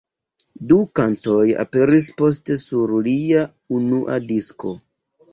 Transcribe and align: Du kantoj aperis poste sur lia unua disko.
Du 0.69 0.75
kantoj 0.99 1.43
aperis 1.63 2.07
poste 2.21 2.57
sur 2.61 2.93
lia 3.09 3.43
unua 3.81 4.17
disko. 4.33 4.73